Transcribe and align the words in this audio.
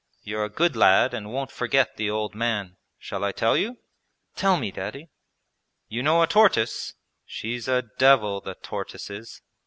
You're 0.23 0.45
a 0.45 0.49
good 0.49 0.75
lad 0.75 1.13
and 1.13 1.31
won't 1.31 1.51
forget 1.51 1.95
the 1.95 2.09
old 2.09 2.33
man.... 2.33 2.75
Shall 2.97 3.23
I 3.23 3.31
tell 3.31 3.55
you?' 3.55 3.77
'Tell 4.35 4.57
me, 4.57 4.71
Daddy.' 4.71 5.11
'You 5.89 6.01
know 6.01 6.23
a 6.23 6.25
tortoise? 6.27 6.95
She's 7.23 7.67
a 7.67 7.83
devil, 7.99 8.41
the 8.41 8.55
tortoise 8.55 9.11
is!' 9.11 9.43